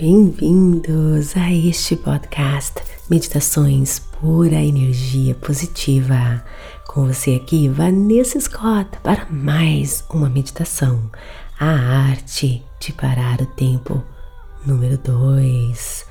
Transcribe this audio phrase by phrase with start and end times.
[0.00, 2.80] Bem-vindos a este podcast
[3.10, 6.42] Meditações Pura Energia Positiva.
[6.86, 11.02] Com você aqui, Vanessa Scott, para mais uma meditação.
[11.58, 11.66] A
[12.08, 14.02] arte de parar o tempo.
[14.64, 16.06] Número 2.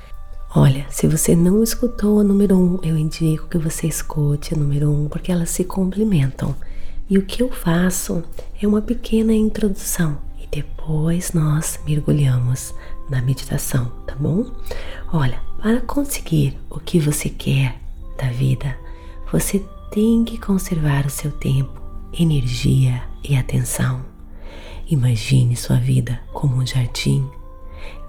[0.54, 4.56] Olha, se você não escutou a número 1, um, eu indico que você escute a
[4.56, 6.54] número 1, um, porque elas se complementam.
[7.08, 8.22] E o que eu faço
[8.62, 12.72] é uma pequena introdução e depois nós mergulhamos
[13.10, 14.46] na meditação, tá bom?
[15.12, 17.76] Olha, para conseguir o que você quer
[18.16, 18.78] da vida,
[19.30, 21.80] você tem que conservar o seu tempo,
[22.12, 24.04] energia e atenção.
[24.88, 27.28] Imagine sua vida como um jardim.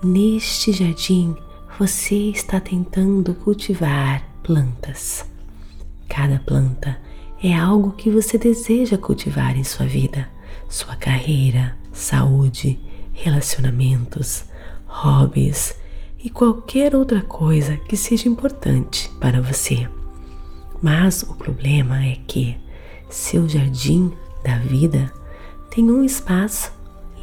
[0.04, 1.36] Neste jardim,
[1.78, 5.26] você está tentando cultivar plantas.
[6.08, 7.00] Cada planta
[7.42, 10.30] é algo que você deseja cultivar em sua vida,
[10.70, 12.80] sua carreira, saúde,
[13.14, 14.46] relacionamentos,
[14.92, 15.76] hobbies
[16.24, 19.88] e qualquer outra coisa que seja importante para você.
[20.82, 22.58] Mas o problema é que
[23.10, 24.12] seu jardim
[24.44, 25.12] da vida
[25.70, 26.72] tem um espaço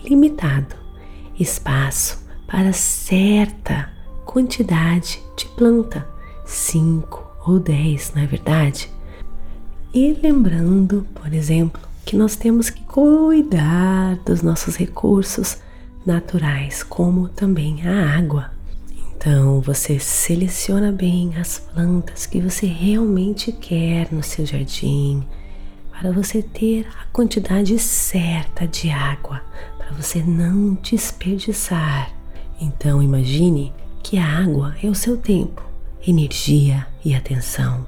[0.05, 0.89] limitado
[1.39, 3.91] espaço para certa
[4.25, 6.07] quantidade de planta,
[6.45, 8.91] cinco ou dez, na é verdade.
[9.95, 15.59] E lembrando, por exemplo, que nós temos que cuidar dos nossos recursos
[16.09, 18.51] naturais, como também a água.
[19.15, 25.23] Então você seleciona bem as plantas que você realmente quer no seu jardim,
[25.91, 29.43] para você ter a quantidade certa de água,
[29.77, 32.11] para você não desperdiçar.
[32.59, 33.73] Então imagine
[34.03, 35.63] que a água é o seu tempo,
[36.07, 37.87] energia e atenção.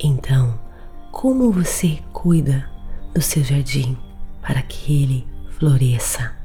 [0.00, 0.58] Então,
[1.12, 2.68] como você cuida
[3.14, 3.96] do seu jardim
[4.42, 5.26] para que ele
[5.58, 6.35] floresça?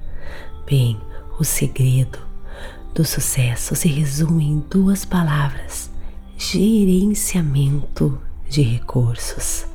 [0.66, 0.98] Bem,
[1.40, 2.20] o segredo
[2.94, 5.90] do sucesso se resume em duas palavras:
[6.38, 9.66] gerenciamento de recursos.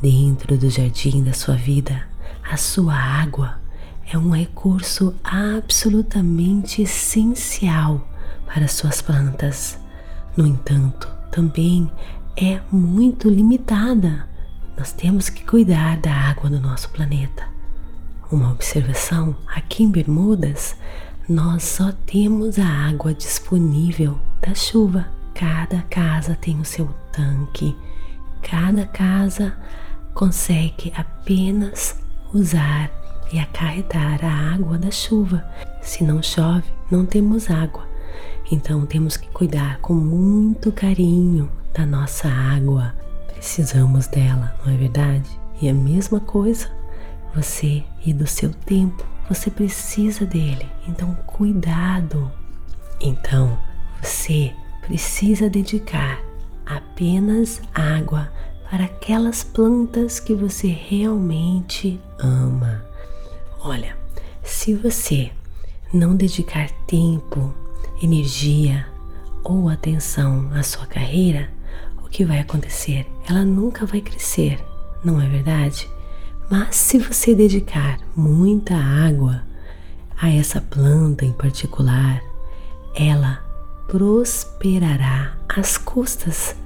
[0.00, 2.06] Dentro do jardim da sua vida,
[2.48, 3.60] a sua água
[4.10, 8.08] é um recurso absolutamente essencial
[8.46, 9.78] para suas plantas.
[10.36, 11.90] No entanto, também
[12.36, 14.28] é muito limitada.
[14.76, 17.57] Nós temos que cuidar da água do nosso planeta.
[18.30, 20.76] Uma observação: aqui em Bermudas,
[21.26, 25.06] nós só temos a água disponível da chuva.
[25.34, 27.74] Cada casa tem o seu tanque,
[28.42, 29.56] cada casa
[30.12, 31.96] consegue apenas
[32.34, 32.90] usar
[33.32, 35.42] e acarretar a água da chuva.
[35.80, 37.86] Se não chove, não temos água.
[38.50, 42.94] Então temos que cuidar com muito carinho da nossa água.
[43.32, 45.30] Precisamos dela, não é verdade?
[45.62, 46.77] E a mesma coisa
[47.34, 50.66] você e do seu tempo, você precisa dele.
[50.86, 52.30] Então, cuidado.
[53.00, 53.58] Então,
[54.02, 54.52] você
[54.82, 56.20] precisa dedicar
[56.64, 58.32] apenas água
[58.70, 62.84] para aquelas plantas que você realmente ama.
[63.60, 63.96] Olha,
[64.42, 65.30] se você
[65.92, 67.54] não dedicar tempo,
[68.02, 68.86] energia
[69.42, 71.50] ou atenção à sua carreira,
[72.02, 73.06] o que vai acontecer?
[73.28, 74.58] Ela nunca vai crescer,
[75.04, 75.88] não é verdade?
[76.50, 79.42] Mas se você dedicar muita água
[80.20, 82.22] a essa planta em particular,
[82.94, 83.42] ela
[83.86, 86.56] prosperará às custas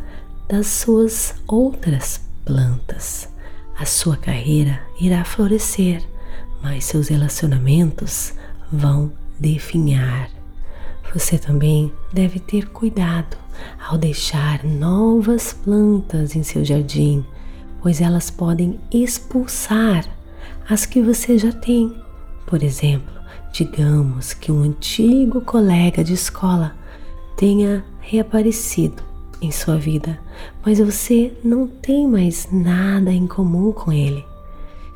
[0.48, 3.28] das suas outras plantas.
[3.76, 6.02] A sua carreira irá florescer,
[6.62, 8.34] mas seus relacionamentos
[8.70, 10.30] vão definhar.
[11.12, 13.36] Você também deve ter cuidado
[13.88, 17.24] ao deixar novas plantas em seu jardim
[17.82, 20.06] pois elas podem expulsar
[20.68, 21.94] as que você já tem.
[22.46, 23.12] Por exemplo,
[23.52, 26.74] digamos que um antigo colega de escola
[27.36, 29.02] tenha reaparecido
[29.40, 30.18] em sua vida,
[30.64, 34.24] mas você não tem mais nada em comum com ele.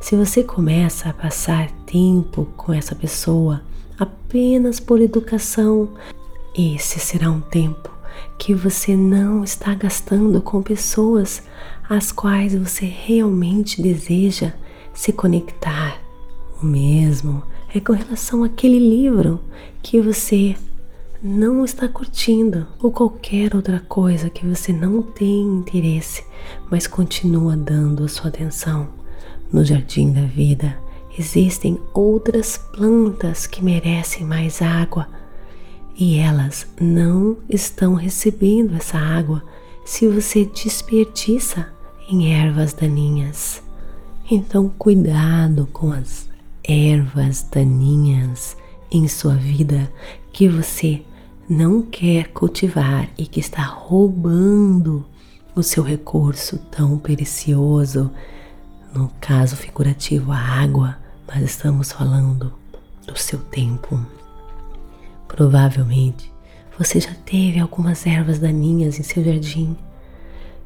[0.00, 3.62] Se você começa a passar tempo com essa pessoa
[3.98, 5.88] apenas por educação,
[6.56, 7.95] esse será um tempo
[8.38, 11.42] que você não está gastando com pessoas
[11.88, 14.52] às quais você realmente deseja
[14.92, 16.00] se conectar.
[16.62, 17.42] O mesmo
[17.74, 19.40] é com relação àquele livro
[19.82, 20.56] que você
[21.22, 26.24] não está curtindo ou qualquer outra coisa que você não tem interesse,
[26.70, 28.88] mas continua dando a sua atenção.
[29.52, 30.76] No jardim da vida
[31.18, 35.08] existem outras plantas que merecem mais água
[35.98, 39.42] e elas não estão recebendo essa água
[39.84, 41.68] se você desperdiça
[42.08, 43.62] em ervas daninhas.
[44.30, 46.28] Então, cuidado com as
[46.62, 48.56] ervas daninhas
[48.90, 49.90] em sua vida
[50.32, 51.02] que você
[51.48, 55.06] não quer cultivar e que está roubando
[55.54, 58.10] o seu recurso tão precioso,
[58.92, 62.52] no caso figurativo, a água, mas estamos falando
[63.06, 63.98] do seu tempo.
[65.28, 66.32] Provavelmente
[66.78, 69.76] você já teve algumas ervas daninhas em seu jardim.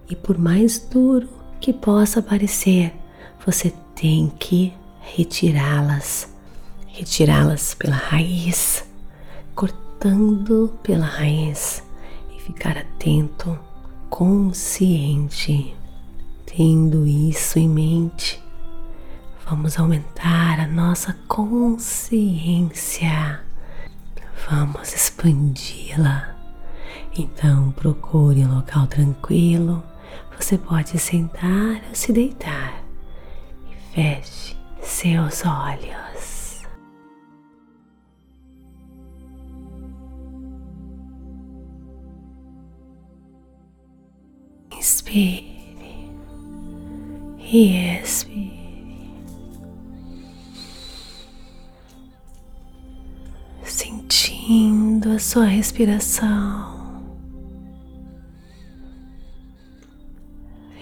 [0.09, 1.29] E, por mais duro
[1.61, 2.93] que possa parecer,
[3.47, 6.29] você tem que retirá-las,
[6.89, 8.85] retirá-las pela raiz,
[9.55, 11.83] cortando pela raiz
[12.37, 13.57] e ficar atento,
[14.09, 15.77] consciente,
[16.45, 18.43] tendo isso em mente.
[19.49, 21.91] Vamos aumentar a nossa consciência,
[24.51, 26.35] vamos expandi-la.
[27.17, 29.83] Então procure um local tranquilo.
[30.37, 32.83] Você pode sentar ou se deitar
[33.71, 36.63] e feche seus olhos.
[44.73, 46.11] Inspire
[47.39, 48.60] e expire,
[54.51, 56.81] sentindo a sua respiração.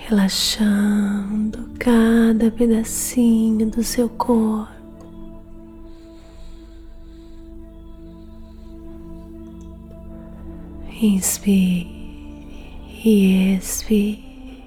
[0.08, 4.72] relaxando cada pedacinho do seu corpo.
[11.02, 11.86] Inspire
[13.04, 14.64] e expire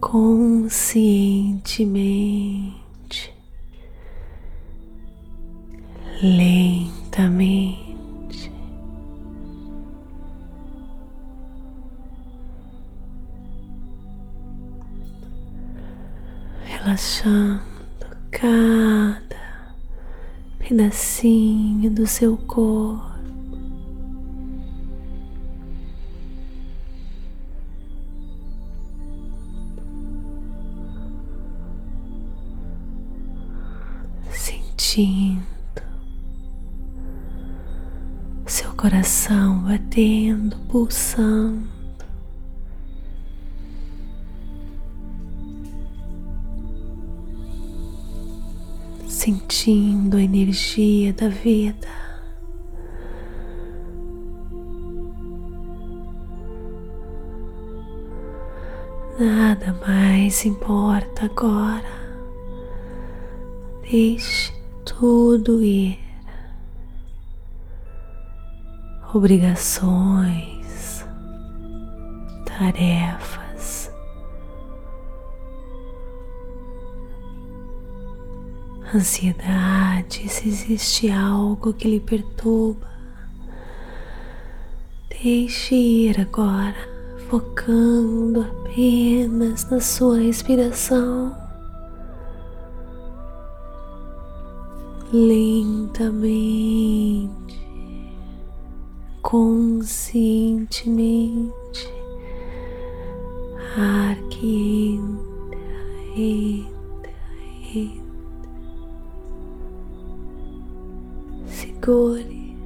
[0.00, 2.79] conscientemente,
[6.22, 7.80] lentamente.
[16.64, 17.60] relaxando
[18.30, 19.74] cada
[20.58, 23.09] pedacinho do seu corpo.
[38.80, 41.68] Coração batendo, pulsando.
[49.06, 51.86] sentindo a energia da vida.
[59.18, 61.84] Nada mais importa agora.
[63.82, 64.54] Deixe
[64.86, 65.99] tudo ir.
[69.12, 71.04] Obrigações,
[72.46, 73.40] tarefas
[78.94, 82.90] ansiedade, se existe algo que lhe perturba,
[85.22, 86.74] deixe ir agora,
[87.28, 91.36] focando apenas na sua respiração.
[95.12, 96.10] Lentamente,
[99.22, 101.88] conscientemente,
[103.76, 105.58] ar que entra,
[106.16, 107.12] entra,
[107.74, 108.10] entra.
[111.46, 112.56] segure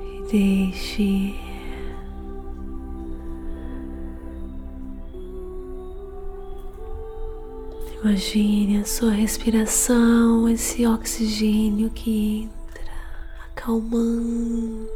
[0.00, 1.43] e deixe
[8.04, 12.92] Imagine a sua respiração, esse oxigênio que entra,
[13.50, 14.86] acalmando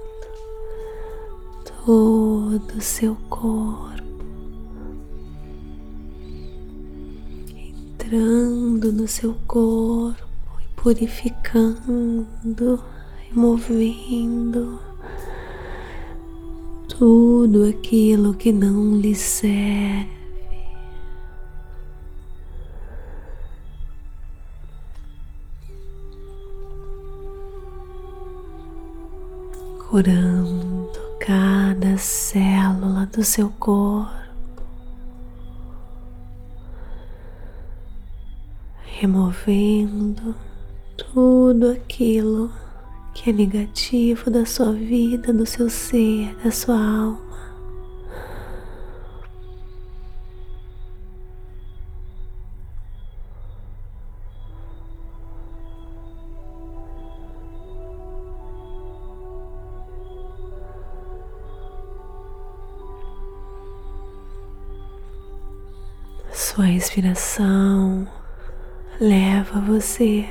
[1.87, 3.97] todo o seu corpo.
[8.09, 10.29] entrando no seu corpo
[10.61, 12.27] e purificando
[13.31, 14.79] e movendo
[16.88, 20.18] tudo aquilo que não lhe serve.
[29.88, 34.18] Curando cada célula do seu corpo.
[39.00, 40.35] removendo
[40.97, 42.50] tudo aquilo
[43.14, 47.28] que é negativo da sua vida, do seu ser, da sua alma.
[66.59, 68.05] Sua respiração
[69.00, 70.29] leva você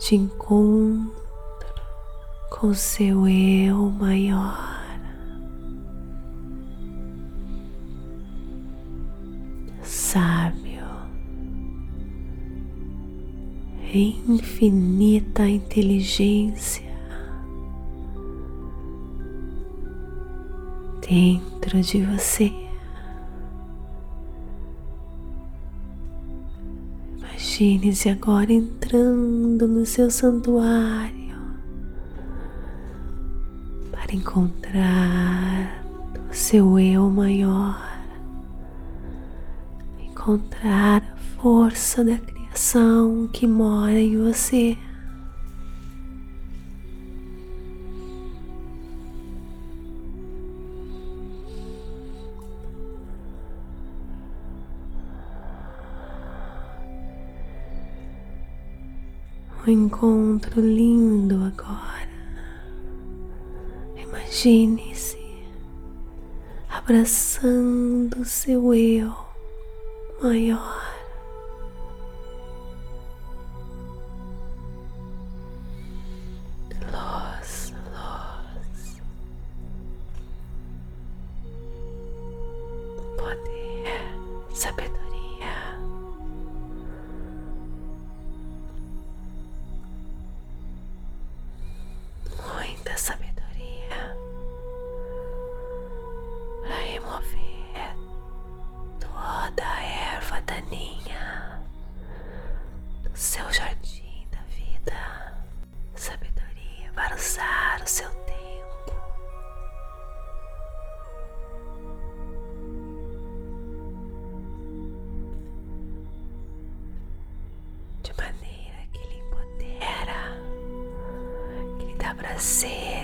[0.00, 1.14] de encontro
[2.50, 4.82] com seu eu maior.
[9.84, 10.82] Sábio,
[13.94, 16.90] infinita inteligência
[21.08, 22.71] dentro de você.
[27.62, 31.36] Imagine-se agora entrando no seu santuário
[33.92, 35.84] para encontrar
[36.28, 37.80] o seu eu maior,
[40.00, 44.76] encontrar a força da criação que mora em você.
[59.66, 62.10] Um encontro lindo agora.
[63.96, 65.18] Imagine-se
[66.68, 69.14] abraçando seu eu
[70.20, 70.81] maior.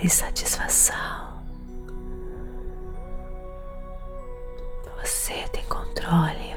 [0.09, 0.97] E satisfação.
[5.03, 6.48] Você tem controle,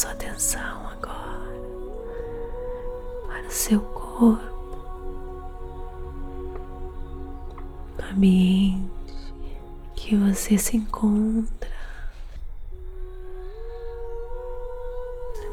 [0.00, 1.60] sua atenção agora
[3.26, 4.78] para o seu corpo,
[7.98, 8.90] no ambiente
[9.94, 11.68] que você se encontra.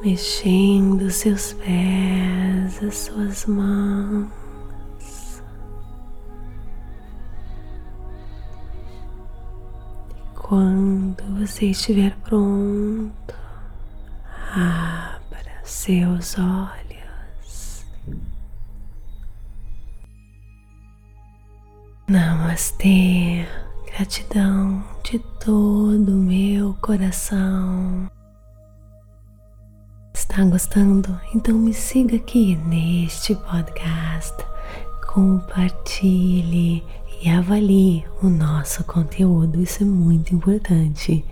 [0.02, 4.32] mexendo seus pés, as suas mãos.
[10.36, 13.47] Quando você estiver pronto,
[14.50, 17.86] abra seus olhos.
[22.08, 23.46] Namastê,
[23.88, 28.10] gratidão de todo o meu coração.
[30.14, 31.20] Está gostando?
[31.36, 34.36] Então me siga aqui neste podcast,
[35.06, 36.84] compartilhe
[37.22, 41.26] e avalie o nosso conteúdo, isso é muito importante.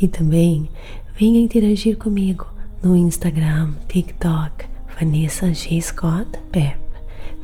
[0.00, 0.68] E também
[1.16, 4.66] venha interagir comigo no Instagram, TikTok,
[4.98, 5.80] Vanessa G.
[5.80, 6.78] Scott Pep,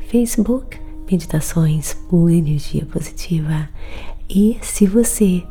[0.09, 3.69] Facebook, Meditações por Energia Positiva.
[4.29, 5.43] E se você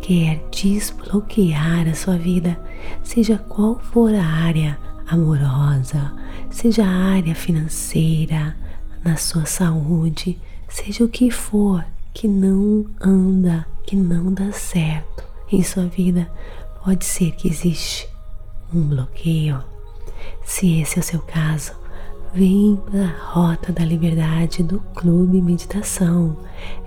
[0.00, 2.58] quer desbloquear a sua vida,
[3.02, 6.12] seja qual for a área amorosa,
[6.50, 8.56] seja a área financeira,
[9.04, 10.38] na sua saúde,
[10.68, 16.30] seja o que for que não anda, que não dá certo em sua vida,
[16.84, 18.08] pode ser que existe
[18.72, 19.62] um bloqueio.
[20.44, 21.72] Se esse é o seu caso,
[22.34, 26.36] vem para a Rota da Liberdade do Clube Meditação.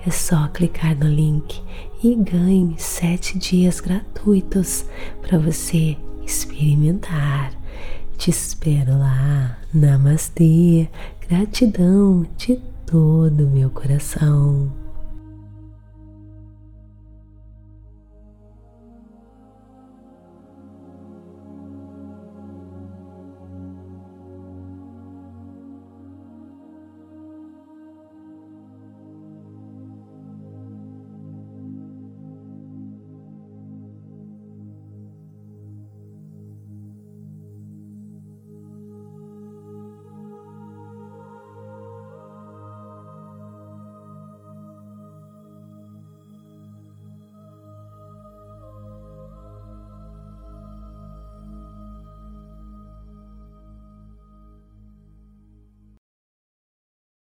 [0.05, 1.61] É só clicar no link
[2.03, 4.85] e ganhe sete dias gratuitos
[5.21, 7.51] para você experimentar.
[8.17, 9.57] Te espero lá.
[9.73, 10.89] Namastê.
[11.27, 14.80] Gratidão de todo o meu coração.